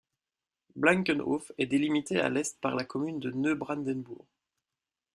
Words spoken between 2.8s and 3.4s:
commune de